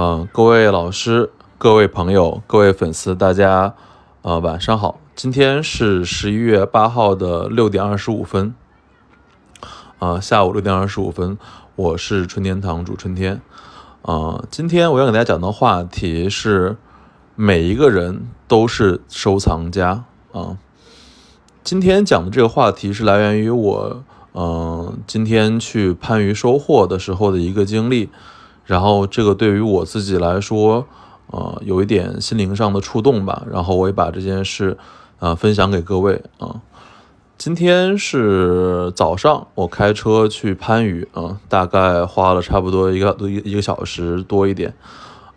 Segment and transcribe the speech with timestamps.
[0.00, 3.74] 嗯，各位老师、各位朋友、各位粉丝，大家
[4.22, 5.00] 呃晚上好。
[5.16, 8.54] 今天是十一月八号的六点二十五分，
[9.98, 11.36] 啊，下午六点二十五分，
[11.74, 13.42] 我是春天堂主春天。
[14.02, 16.76] 啊，今天我要给大家讲的话题是
[17.34, 20.58] 每一个人都是收藏家啊。
[21.64, 28.10] 今天讲的这个话题是来源于我，嗯，今天去番禺收获的时候的一个经历。
[28.68, 30.84] 然后这个对于我自己来说，
[31.28, 33.46] 呃，有一点心灵上的触动吧。
[33.50, 34.76] 然后我也把这件事，
[35.20, 36.60] 呃，分享给各位啊。
[37.38, 44.74] 今天是早上，我开车去番禺啊，大概花了差不多一个一一个小时多一点，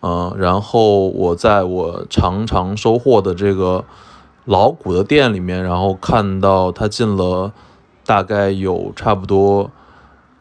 [0.02, 3.86] 嗯，然后我在我常常收获的这个
[4.44, 7.54] 老古的店里面，然后看到他进了
[8.06, 9.72] 大概有差不多，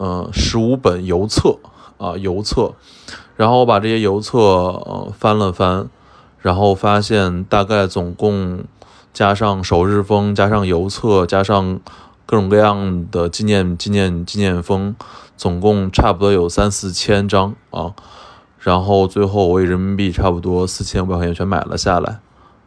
[0.00, 1.56] 嗯，十五本邮册。
[2.00, 2.72] 啊，邮册，
[3.36, 5.90] 然后我把这些邮册呃翻了翻，
[6.38, 8.65] 然后发现大概总共
[9.12, 11.78] 加上首日封，加上邮册，加上
[12.24, 14.96] 各种各样的纪念纪念纪念封，
[15.37, 17.93] 总共差不多有三四千张啊。
[18.59, 22.21] 然后最后我以人民币差不多四千五百块钱全买了下来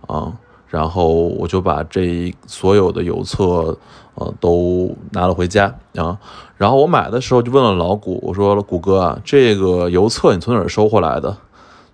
[0.06, 0.34] 啊。
[0.74, 3.78] 然后我就把这所有的邮册。
[4.16, 6.20] 呃，都拿了回家啊。
[6.56, 11.36] 然后我买的时候就问了老谷，我说：“谷哥啊，这个邮册你从哪儿收回来的？”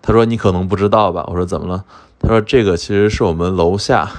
[0.03, 1.85] 他说：“你可能不知道吧？”我说：“怎么了？”
[2.19, 4.11] 他说：“这个其实是我们楼下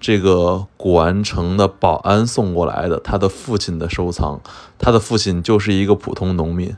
[0.00, 4.40] 这个古玩城的保安送过来的，他的父亲的收藏。
[4.76, 6.74] 他的父亲就是一个普通农民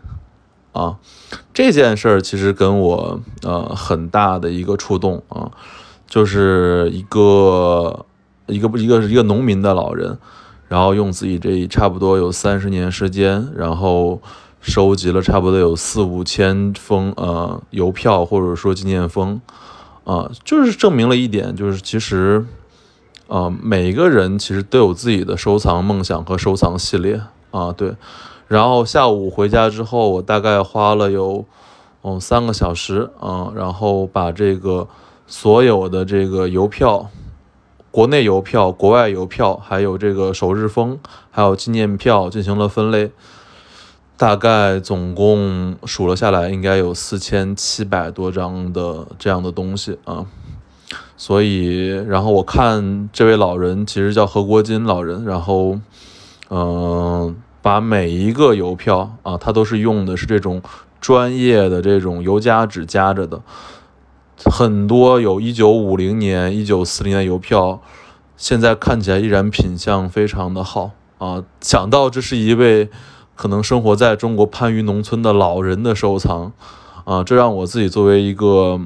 [0.73, 0.99] 啊。
[1.55, 5.51] 这件事儿其实跟我呃很大的一个触动啊，
[6.07, 8.05] 就是一个。”
[8.47, 10.19] 一个不一个一个农民的老人，
[10.69, 14.21] 然后用自己这差不多有三十年时间，然后
[14.61, 19.41] 收集了差不多有四五千封呃邮票或者说纪念封，
[20.05, 22.45] 啊，就是证明了一点，就是其实，
[23.29, 27.19] 啊，每一个人其实都有自己的收藏梦想和收藏系列
[27.51, 27.97] 啊，对。
[28.47, 31.47] 然后下午回家之后，我大概花了有
[32.03, 34.87] 哦三个小时啊，然后把这个
[35.27, 37.11] 所有的这个邮票。
[37.91, 40.99] 国内邮票、国外邮票，还有这个首日封，
[41.31, 43.13] 还有纪念票进行了分类，
[44.17, 50.27] 大概总共数了下来，应该有四千七百多张的这样的东西啊。
[51.17, 55.79] 所以，然后我看这位老人其实叫何国金老人，然后，
[56.51, 60.61] 嗯，把每一个邮票啊，他都是用的是这种
[61.01, 63.41] 专业的这种邮夹纸夹着的。
[64.37, 67.81] 很多有一九五零年、一九四零年邮票，
[68.37, 71.45] 现在看起来依然品相非常的好啊！
[71.61, 72.91] 想到这是一位
[73.37, 76.53] 可能生活在中国番禺农村的老人的收藏
[77.05, 78.81] 啊，这让我自己作为一个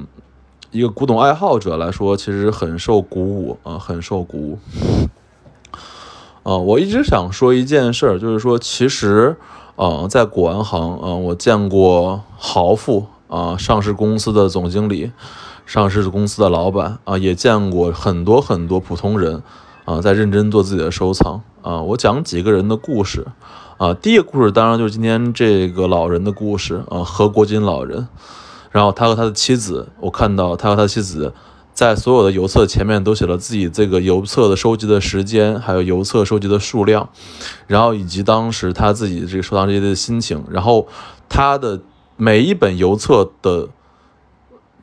[0.71, 4.59] 一个古董爱好者来说，其实很受鼓舞啊，很受鼓舞。
[6.43, 9.35] 啊，我一直想说一件事儿，就是说，其实
[9.75, 13.07] 啊，在古玩行啊，我见过豪富。
[13.29, 15.11] 啊，上市公司的总经理，
[15.65, 19.41] 上市公司的老板啊，也见过很多很多普通人
[19.85, 21.79] 啊，在认真做自己的收藏啊。
[21.81, 23.27] 我讲几个人的故事
[23.77, 28.07] 啊，第一个故事当然就是今天这个老人的故事啊，何国金老人。
[28.71, 31.31] 然后他和他的妻子，我看到他和他的妻子
[31.71, 37.07] 在所有的邮册前面都写了自己这个邮册的收集的时间，还有邮册收集的数量，
[37.67, 40.87] 然后以及当时他自己这个收藏这些的心情，然后
[41.29, 41.79] 他的。
[42.21, 43.69] 每一本邮册的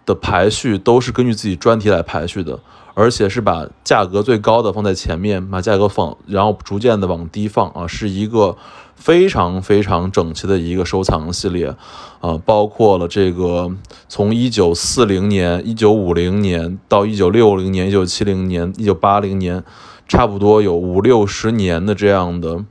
[0.06, 2.60] 的排序都是根据自己专题来排序的，
[2.94, 8.56] 而且是把价格最高的放在前面，把价格放，然后逐渐的往低放啊，是一个
[8.94, 11.76] 非常非常整齐的一个收藏系列
[12.22, 13.70] 啊，包括了这个
[14.08, 19.62] 从一九四零年、一九五零年到一九六零年、一九七零年、一九八零年，
[20.08, 22.64] 差不多有五六十年的这样的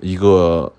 [0.00, 0.74] 一个。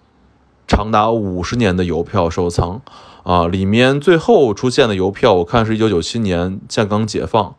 [0.72, 2.82] 长达五十年的邮票收藏，
[3.24, 7.56] 啊，里面最后出现的邮票，我看是一九九七年香港解放，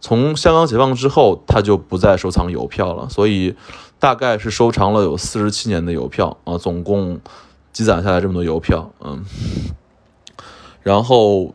[0.00, 3.54] 从香港解放之后，他就不再收藏邮票了，所以
[3.98, 7.20] 大概是收藏了有四十七年的邮票，啊，总共
[7.70, 9.22] 积攒下来这么多邮票，嗯，
[10.82, 11.52] 然后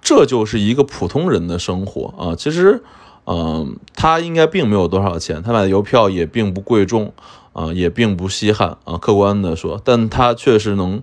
[0.00, 2.84] 这就是一个普通人的生活啊，其实，
[3.28, 7.12] 嗯，他应该并没有多少钱，他买的邮票也并不贵重。
[7.54, 11.02] 啊，也并不稀罕啊，客观的说，但他确实能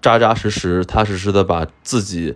[0.00, 2.34] 扎扎实实、踏实实的把自己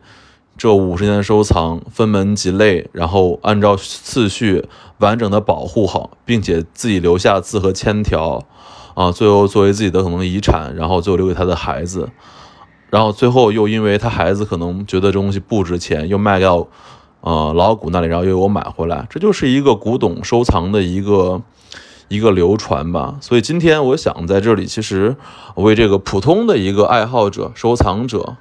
[0.58, 4.66] 这五十年的收藏分门级类，然后按照次序
[4.98, 8.46] 完整的保护好，并且自己留下字和签条，
[8.92, 12.10] 啊，最后作为自己的可能遗产，然后最后留给他的孩子。
[12.90, 16.68] 然后最后又因为他孩子可能觉得这东西不值钱，又卖掉
[17.20, 21.42] 呃老古那里，然后又给我买回来，这就是一个古董收藏的一个
[22.08, 23.16] 一个流传吧。
[23.20, 25.16] 所以今天我想在这里，其实
[25.54, 28.36] 为这个普通的一个爱好者、收藏者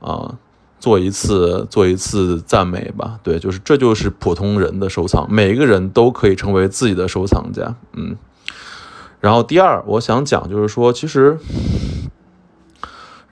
[0.00, 0.36] 啊，
[0.80, 3.18] 做一次做一次赞美吧。
[3.22, 7.74] 对，就是这就是普通人的收藏，每一个人都可以成为自己的收藏家。
[7.92, 8.16] 嗯。
[9.20, 11.38] 然后第二，我想讲就是说，其实。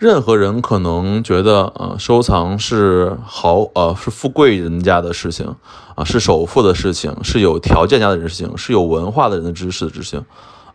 [0.01, 5.55] 任何人可能觉得，呃，收藏是豪，呃，是富贵人家的事情，
[5.95, 10.25] 啊，是首富的事情，是有条件家的人事情，是有文化的人的知识的事情，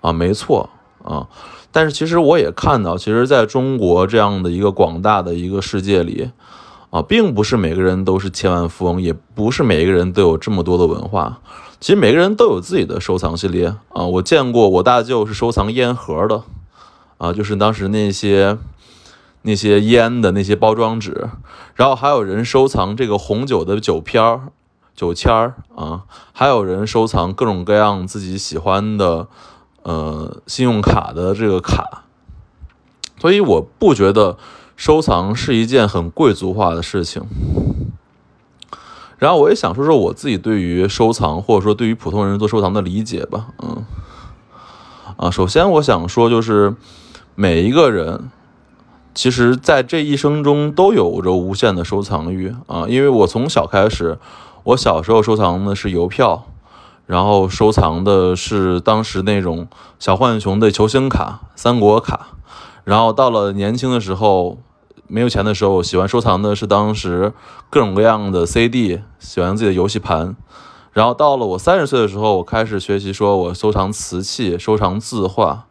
[0.01, 0.69] 啊，没错，
[1.03, 1.25] 啊，
[1.71, 6.29] 但是其实我也看到，其实在中国这样的一个广大的一个世界里，
[6.91, 11.39] 啊，并不是每个人都是千万富翁，也不是每一个人都有这么多的文化，
[11.79, 16.43] 其实每个人都有自己的收藏系列，啊，我见过我大舅是收藏烟盒的，
[17.17, 18.59] 啊，就是当时那些。
[19.47, 21.29] 那些烟的那些包装纸，
[21.75, 24.51] 然后还有人收藏这个红酒的酒片儿、
[24.95, 29.27] 酒签儿啊，还有人收藏各种各样自己喜欢的，
[29.83, 32.05] 呃，信用卡的这个卡。
[33.19, 34.39] 所以我不觉得
[34.75, 37.21] 收藏是一件很贵族化的事情。
[39.19, 43.49] 然后我也想说说我自己对于收藏，或者说对于普通人做收藏的理解吧。
[43.61, 43.85] 嗯，
[45.17, 46.75] 啊，首先我想说就是
[47.35, 48.31] 每一个人。
[49.15, 52.85] 其实，在这一生中都有着无限的收藏欲啊！
[52.89, 54.19] 因为我从小开始，
[54.65, 56.43] 我小时候收藏的是邮票，
[57.05, 59.69] 然后收藏的是当时那种
[59.99, 62.27] 小浣熊的球星卡、三国卡，
[62.83, 64.57] 然后到了年轻的时候，
[65.07, 67.31] 没有钱的时候，喜欢收藏的是当时
[67.69, 70.35] 各种各样的 CD，喜欢自己的游戏盘，
[70.91, 75.67] 然后到了我三十岁的时候，我开始学习，说我收藏瓷器，收藏字画。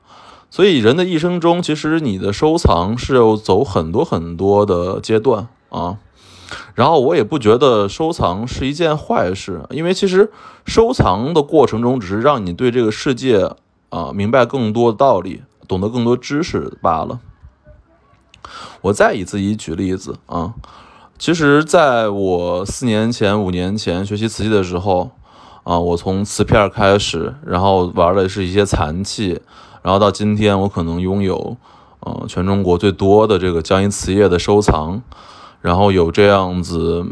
[0.55, 5.99] 所以人的一生中，其实你的收藏是要走很多很多的阶段啊。
[6.77, 10.31] 然后我也不觉得收藏是一件坏事，因为其实
[10.65, 13.51] 收藏的过程中，只是让你对这个世界
[13.89, 17.19] 啊明白更多的道理，懂得更多知识罢了。
[18.83, 20.55] 我再以自己举例子啊，
[21.19, 25.11] 其实在我四年前、五年前学习瓷器的时候
[25.65, 29.43] 啊，我从瓷片开始，然后玩的是一些残器。
[29.85, 31.59] 然后到今天，我可能拥有，
[32.01, 35.03] 呃，全中国最多的这个江阴瓷业的收藏，
[35.61, 37.05] 然后有这样子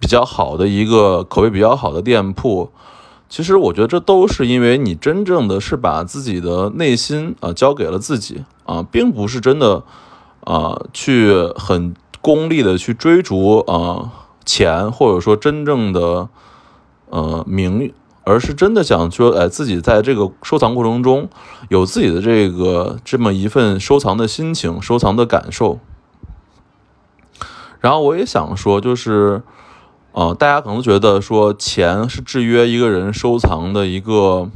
[0.00, 2.72] 比较好的一个口碑比较好的店铺。
[3.28, 9.84] 其实我觉得这都是因为你真正的是把自己的内心啊交给了自己啊，并不是真的
[10.40, 14.10] 啊去很功利的去追逐啊
[14.44, 16.28] 钱，或者说真正的
[17.10, 17.92] 呃名。
[18.24, 21.28] 而是真的想说，哎，自己在这个收藏过程中
[21.68, 25.78] 有自己的这个这么一份收藏的心情、收藏的感受。
[27.80, 29.42] 然后我也想说，就是，
[30.12, 34.50] 呃，大家可能觉得说钱是制约一个人收藏的一个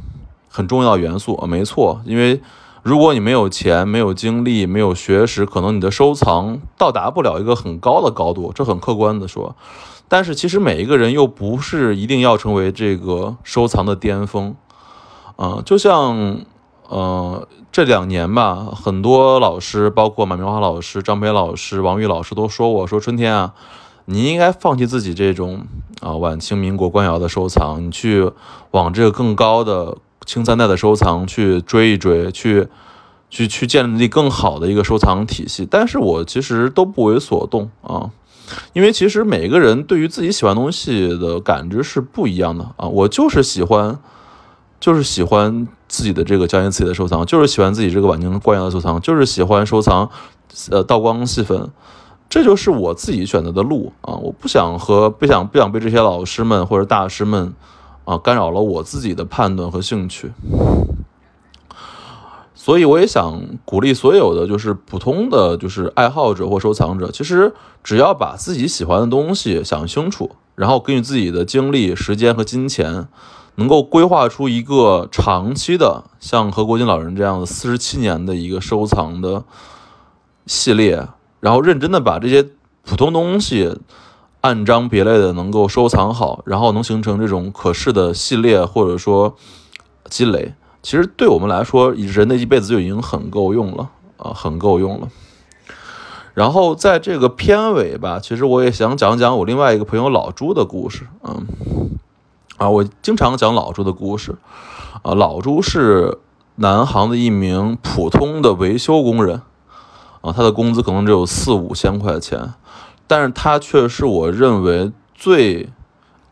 [0.47, 2.39] 很重要元素啊，没错，因为
[2.83, 9.55] 如果你没有钱、没有精力、没有学识，可能你的收藏到达不了一个很高的高度，这很客观的说。
[10.07, 14.55] 但是其实每一个人又不是一定要成为这个收藏的巅峰，
[15.35, 16.41] 啊，就像
[16.87, 23.53] 呃这两年吧，很多老师，包括马明华老师、张培老师、王玉老师都说我说春天啊，
[24.05, 25.65] 你应该放弃自己这种
[26.01, 28.31] 啊晚清民国官窑的收藏，你去
[28.71, 32.67] 往这个更高的清三代的收藏去追一追，去
[33.29, 35.67] 去去建立更好的一个收藏体系。
[35.69, 38.11] 但是我其实都不为所动啊。
[38.73, 43.97] 因为其实每个人对于自己喜欢东西的感知是不一样的啊，我就是喜欢，
[44.79, 50.09] 就是喜欢自己的这个江阴瓷器的收藏，就是喜欢自己这个晚清官窑的收藏，就是喜欢收藏，
[50.69, 51.69] 呃，道光细粉，
[52.29, 57.53] 这就是我自己选择的路啊，我不想和不想不想被这些老师们或者大师们
[58.03, 60.31] 啊干扰了我自己的判断和兴趣。
[62.65, 67.53] 所以我也想鼓励所有的就是普通的就是爱好者或收藏者，其实
[67.83, 73.07] 只要把自己喜欢的东西想清楚，然后根据自己的精力、时间和金钱，
[73.57, 79.43] 能够规划出一个长期的，像何国金老人这样的四十七年的一个收藏的
[80.47, 81.07] 系列，
[81.41, 82.47] 然后认真的把这些
[82.81, 83.77] 普通东西
[84.41, 89.35] 按章别类的能够收藏好，然后能形成这种可视的系列或者说
[90.09, 90.55] 积累。
[90.85, 95.07] 其实对我们来说，人的一辈子就已经很够用了啊，很够用了。
[96.35, 101.07] 然后在这个片尾吧，其实我也想讲讲我另外一个朋友老朱的故事。
[101.23, 101.47] 嗯，
[102.57, 104.35] 啊，我经常讲老朱的故事。
[105.01, 106.19] 啊，老朱是
[106.57, 109.41] 南航的一名普通的维修工人。
[110.21, 112.53] 啊，他的工资可能只有四五千块钱，
[113.07, 115.69] 但是他却是我认为最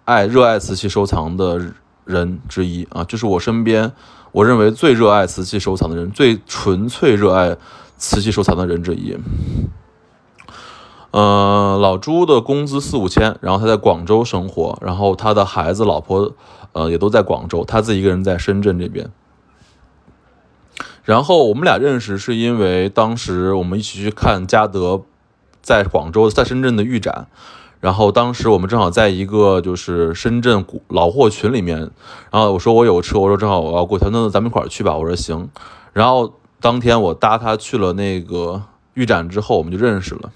[0.05, 1.73] 爱热爱瓷器收藏的
[2.05, 3.91] 人之一啊，就是我身边
[4.31, 7.57] 我认为最热爱瓷器收藏的人，最纯粹热爱
[7.97, 9.17] 瓷器收藏的人之一。
[11.11, 16.33] 呃，老朱的工资四五千，然后他在广州生活，然后他的孩子、老婆，
[16.71, 19.11] 呃，也都在广州，他自己一个人在深圳这边。
[21.03, 25.03] 然后我们俩认识是因为当时我们一起去看嘉德
[25.61, 27.27] 在广州、在深圳的预展，
[27.83, 31.79] 然后当时我们正好在一个就是深圳古老货群里面，
[32.31, 35.49] 然后我说我有车，我说正好我要过去，那咱们一块儿去吧，我说行。
[35.91, 38.61] 然后当天我搭他去了那个
[38.93, 40.31] 预展之后，我们就认识了。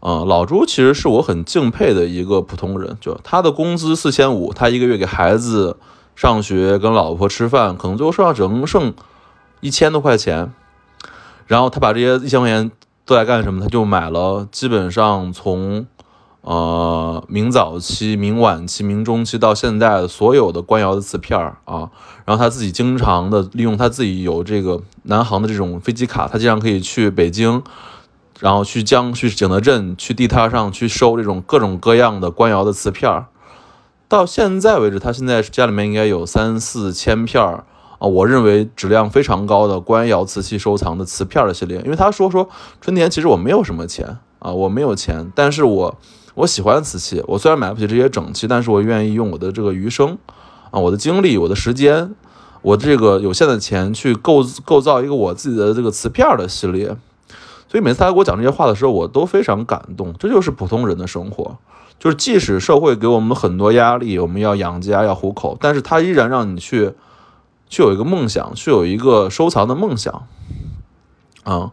[0.00, 5.78] 嗯，老朱其实是我很敬佩的一个普通人，就他的工资四千五，他一个月给孩子
[6.14, 8.92] 上学、跟老婆吃饭，可能最后剩下只能剩
[9.60, 10.52] 一千多块钱。
[11.46, 12.70] 然后他把这些一千块钱
[13.06, 13.62] 都在干什么？
[13.62, 15.86] 他就买了基本上从
[16.44, 21.90] 呃明早期、明晚期、明中期到现在所有的官窑的瓷片儿啊。
[22.24, 27.62] 然后他自己经常的利用他自己有这个南航的这种飞机卡，他经常可以去北京。
[28.40, 33.26] 然后去江去景德镇去地摊上去收这种各种各样的官窑的瓷片儿，
[34.08, 37.64] 到现在为止，他现在家里面应该有三四千片儿
[37.98, 41.80] 啊，我认为质量非常高的官窑瓷器收藏的瓷片儿的系列。
[41.84, 42.46] 因为他说说
[42.80, 45.96] 春田，其实我没有什么钱啊，我没有钱，但是我
[46.34, 50.18] 我喜欢瓷器，我虽然买不起这些整器，但是我愿意用我的这个余生
[50.70, 52.14] 啊，我的精力，我的时间，
[52.62, 56.96] 我这个有限的钱去构构造一个我自己的这个瓷片的系列。
[57.68, 60.14] 所以每次他给我讲这些话的时候，我都非常感动。
[60.18, 61.56] 这就是普通人的生活，
[61.98, 66.92] 就是即使社会给我们很多压力，我们要养家要糊口，但是他依然让你去，
[67.68, 70.26] 去有一个梦想，去有一个收藏的梦想，
[71.42, 71.72] 啊。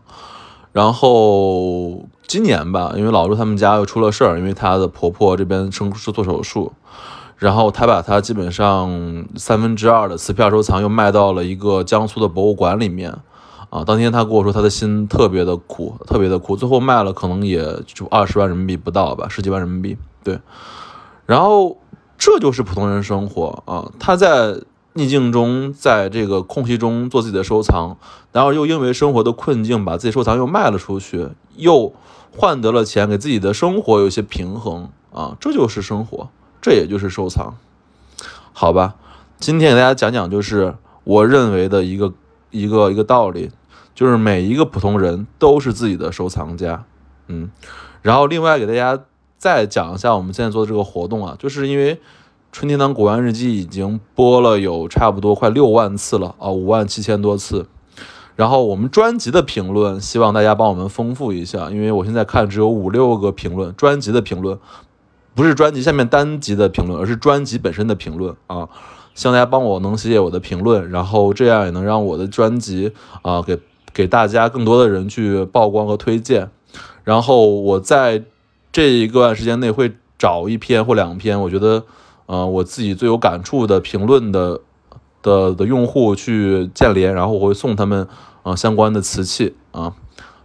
[0.71, 6.71] 然后今年吧，因为老朱他们家又出了事儿，因为他的婆婆这边生是做手术，
[7.35, 13.13] 然后他把他基本上三分之二的瓷片收藏又卖到了一个江苏的博物馆里面。
[13.69, 19.97] 啊，当天他跟我说，他的心特别的苦，特别的苦，最后卖了可能也就二十万人民币不到吧，十几万人民币。
[20.23, 20.39] 对，
[21.25, 21.75] 然后
[22.17, 24.55] 这就是普通人生活啊，他在
[24.93, 27.97] 逆境中，在这个空隙中做自己的收藏，
[28.31, 31.93] 然后又因为生活的困境，把自己收藏又卖了出去，又
[32.31, 36.29] 换得了钱，给自己的生活有些平衡啊，这就是生活，
[36.61, 37.55] 这也就是收藏，
[38.53, 38.95] 好吧？
[39.39, 42.13] 今天给大家讲讲，就是我认为的一个
[42.49, 43.51] 一个一个道理。
[43.93, 46.85] 就是每一个普通人都是自己的收藏家，
[47.27, 47.51] 嗯，
[48.01, 48.97] 然后另外给大家
[49.37, 51.99] 再讲一下我们现在做的这个活动啊，就是因为
[52.51, 57.67] 春天堂古玩日记已经播了有差不多快六万次了啊，五万七千多次，
[58.35, 64.59] 然后我们专辑的评论希望大家帮我们丰富一下，因为我现在看只有五六个评论，专辑的评论
[65.33, 68.67] 不是专辑下面单集的评论，而是专辑本身的评论啊，
[69.15, 72.91] 希望大家帮我能写写我的评论，然后这样也能让我的专辑
[73.21, 73.59] 啊给。
[73.93, 76.49] 给大家更多的人去曝光和推荐，
[77.03, 78.23] 然后我在
[78.71, 81.83] 这一段时间内会找一篇或两篇，我觉得，
[82.25, 84.61] 呃，我自己最有感触的评论的
[85.21, 88.07] 的的用户去建联，然后我会送他们
[88.43, 89.93] 啊相关的瓷器啊，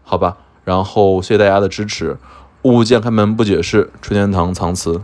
[0.03, 2.19] 好吧，然后谢谢大家的支持，
[2.63, 5.01] 物件开门不解释，春天堂藏瓷。